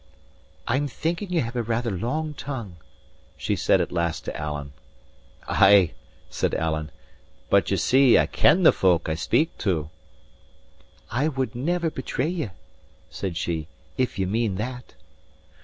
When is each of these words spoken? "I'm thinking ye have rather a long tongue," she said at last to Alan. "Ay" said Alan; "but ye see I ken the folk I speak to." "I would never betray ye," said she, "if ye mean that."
"I'm 0.67 0.87
thinking 0.87 1.29
ye 1.31 1.41
have 1.41 1.55
rather 1.69 1.93
a 1.93 1.97
long 1.99 2.33
tongue," 2.33 2.77
she 3.37 3.55
said 3.55 3.79
at 3.79 3.91
last 3.91 4.25
to 4.25 4.35
Alan. 4.35 4.73
"Ay" 5.47 5.91
said 6.27 6.55
Alan; 6.55 6.89
"but 7.51 7.69
ye 7.69 7.77
see 7.77 8.17
I 8.17 8.25
ken 8.25 8.63
the 8.63 8.71
folk 8.71 9.07
I 9.07 9.13
speak 9.13 9.55
to." 9.59 9.91
"I 11.11 11.27
would 11.27 11.53
never 11.53 11.91
betray 11.91 12.29
ye," 12.29 12.49
said 13.11 13.37
she, 13.37 13.67
"if 13.95 14.17
ye 14.17 14.25
mean 14.25 14.55
that." 14.55 14.95